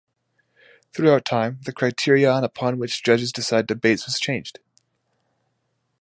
[0.93, 4.57] Throughout time, the criterion upon which judges decide debates has changed.